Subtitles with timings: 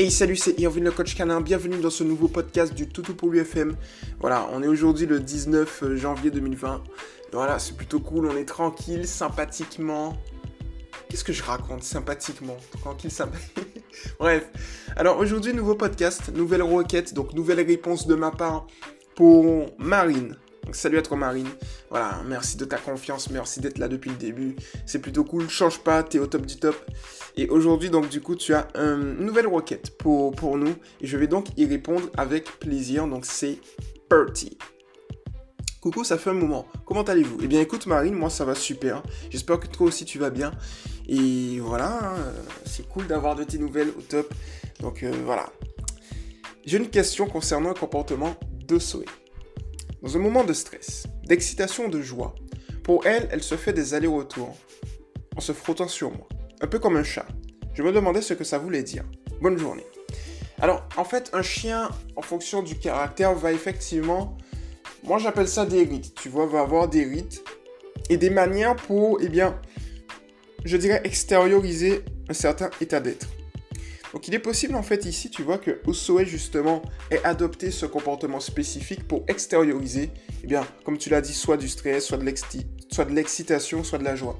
[0.00, 3.28] Hey salut, c'est Irvin le coach canin, bienvenue dans ce nouveau podcast du Toutou pour
[3.28, 3.76] l'UFM.
[4.18, 6.82] Voilà, on est aujourd'hui le 19 janvier 2020.
[7.34, 10.16] Voilà, c'est plutôt cool, on est tranquille, sympathiquement.
[11.10, 12.56] Qu'est-ce que je raconte Sympathiquement?
[12.80, 13.82] Tranquille, sympathique.
[14.18, 14.48] Bref.
[14.96, 18.66] Alors aujourd'hui, nouveau podcast, nouvelle requête, donc nouvelle réponse de ma part
[19.16, 20.34] pour Marine.
[20.72, 21.48] Salut à toi Marine.
[21.90, 24.56] Voilà, merci de ta confiance, merci d'être là depuis le début.
[24.86, 26.76] C'est plutôt cool, change pas, t'es au top du top.
[27.36, 31.26] Et aujourd'hui donc du coup tu as une nouvelle requête pour, nous et je vais
[31.26, 33.06] donc y répondre avec plaisir.
[33.06, 33.58] Donc c'est
[34.08, 34.58] Perty.
[35.80, 36.66] Coucou, ça fait un moment.
[36.84, 37.38] Comment allez-vous?
[37.42, 39.02] Eh bien écoute Marine, moi ça va super.
[39.30, 40.52] J'espère que toi aussi tu vas bien.
[41.08, 42.14] Et voilà,
[42.64, 44.32] c'est cool d'avoir de tes nouvelles au top.
[44.80, 45.50] Donc euh, voilà.
[46.64, 49.06] J'ai une question concernant un comportement de souhait.
[50.02, 52.34] Dans un moment de stress, d'excitation, de joie,
[52.82, 54.56] pour elle, elle se fait des allers-retours
[55.36, 56.26] en se frottant sur moi,
[56.62, 57.26] un peu comme un chat.
[57.74, 59.04] Je me demandais ce que ça voulait dire.
[59.42, 59.84] Bonne journée.
[60.58, 64.38] Alors, en fait, un chien, en fonction du caractère, va effectivement,
[65.04, 67.44] moi j'appelle ça des rites, tu vois, va avoir des rites
[68.08, 69.60] et des manières pour, eh bien,
[70.64, 73.28] je dirais, extérioriser un certain état d'être.
[74.12, 77.86] Donc il est possible en fait ici, tu vois, que Osoe justement ait adopté ce
[77.86, 80.10] comportement spécifique pour extérioriser,
[80.42, 84.16] eh bien, comme tu l'as dit, soit du stress, soit de l'excitation, soit de la
[84.16, 84.38] joie.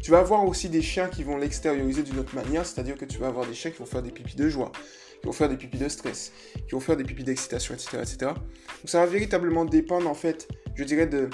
[0.00, 3.18] Tu vas avoir aussi des chiens qui vont l'extérioriser d'une autre manière, c'est-à-dire que tu
[3.18, 4.72] vas avoir des chiens qui vont faire des pipis de joie,
[5.20, 8.16] qui vont faire des pipis de stress, qui vont faire des pipis d'excitation, etc., etc.
[8.20, 11.28] Donc ça va véritablement dépendre en fait, je dirais, de,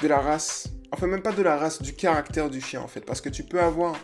[0.00, 3.02] de la race, enfin même pas de la race, du caractère du chien en fait,
[3.02, 3.96] parce que tu peux avoir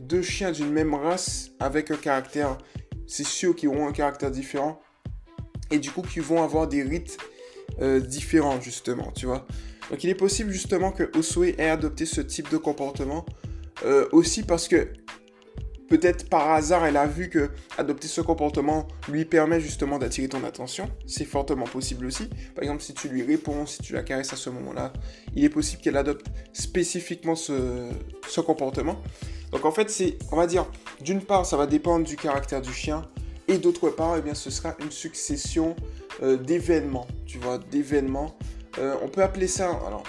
[0.00, 2.58] deux chiens d'une même race avec un caractère,
[3.06, 4.80] c'est sûr qu'ils auront un caractère différent
[5.70, 7.18] et du coup qui vont avoir des rites
[7.80, 9.46] euh, différents justement, tu vois.
[9.90, 13.26] Donc il est possible justement que Osue ait adopté ce type de comportement
[13.84, 14.88] euh, aussi parce que
[15.88, 20.42] peut-être par hasard elle a vu que adopter ce comportement lui permet justement d'attirer ton
[20.44, 20.90] attention.
[21.06, 22.28] C'est fortement possible aussi.
[22.54, 24.92] Par exemple si tu lui réponds, si tu la caresses à ce moment-là,
[25.34, 27.90] il est possible qu'elle adopte spécifiquement ce,
[28.28, 29.02] ce comportement.
[29.54, 30.66] Donc en fait, c'est, on va dire,
[31.00, 33.02] d'une part, ça va dépendre du caractère du chien,
[33.46, 35.76] et d'autre part, eh bien, ce sera une succession
[36.24, 38.36] euh, d'événements, tu vois, d'événements.
[38.78, 40.02] Euh, on peut appeler ça, alors,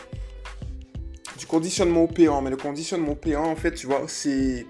[1.37, 4.65] du conditionnement opérant, mais le conditionnement opérant, en fait, tu vois, c'est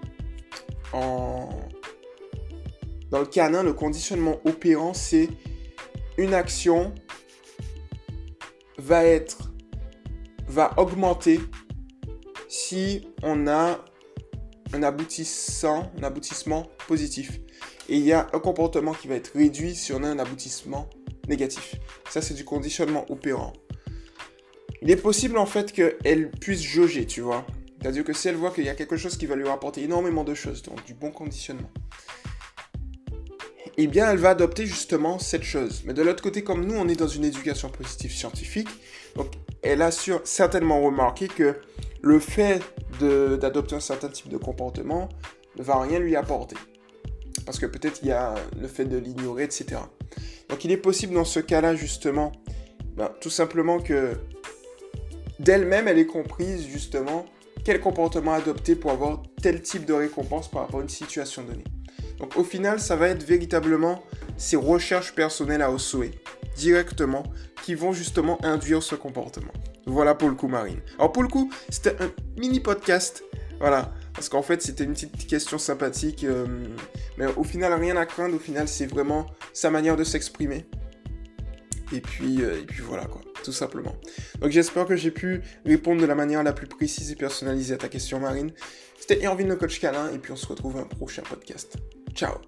[0.91, 1.47] en...
[3.11, 5.29] Dans le canin, le conditionnement opérant, c'est
[6.17, 6.93] une action
[8.77, 9.53] va être,
[10.49, 11.39] va augmenter
[12.49, 13.79] si on a
[14.75, 17.39] un aboutissant, un aboutissement positif.
[17.89, 20.89] Et il y a un comportement qui va être réduit si on a un aboutissement
[21.27, 21.75] négatif.
[22.09, 23.53] Ça, c'est du conditionnement opérant.
[24.81, 27.45] Il est possible en fait qu'elle puisse jauger, tu vois.
[27.81, 30.23] C'est-à-dire que si elle voit qu'il y a quelque chose qui va lui rapporter énormément
[30.23, 31.71] de choses, donc du bon conditionnement,
[33.77, 35.83] eh bien, elle va adopter justement cette chose.
[35.85, 38.69] Mais de l'autre côté, comme nous, on est dans une éducation positive scientifique,
[39.15, 39.27] donc
[39.61, 41.55] elle a certainement remarqué que
[42.01, 42.61] le fait
[42.99, 45.09] d'adopter un certain type de comportement
[45.57, 46.55] ne va rien lui apporter.
[47.45, 49.81] Parce que peut-être il y a le fait de l'ignorer, etc.
[50.49, 52.31] Donc il est possible dans ce cas-là, justement,
[52.95, 54.13] ben, tout simplement que
[55.39, 57.25] d'elle-même, elle est comprise, justement,
[57.65, 61.63] quel comportement adopter pour avoir tel type de récompense par rapport à une situation donnée.
[62.19, 64.03] Donc au final, ça va être véritablement
[64.37, 66.11] ces recherches personnelles à Osoe,
[66.55, 67.23] directement,
[67.63, 69.51] qui vont justement induire ce comportement.
[69.85, 70.79] Voilà pour le coup, Marine.
[70.97, 73.23] Alors pour le coup, c'était un mini podcast.
[73.59, 73.93] Voilà.
[74.13, 76.23] Parce qu'en fait, c'était une petite question sympathique.
[76.23, 76.45] Euh,
[77.17, 78.35] mais au final, rien à craindre.
[78.35, 80.65] Au final, c'est vraiment sa manière de s'exprimer.
[81.91, 83.21] Et puis, euh, et puis voilà, quoi.
[83.43, 83.95] Tout simplement.
[84.39, 87.77] Donc j'espère que j'ai pu répondre de la manière la plus précise et personnalisée à
[87.77, 88.51] ta question, Marine.
[88.99, 90.11] C'était Irvin, le coach câlin.
[90.11, 91.77] Et puis on se retrouve à un prochain podcast.
[92.15, 92.39] Ciao.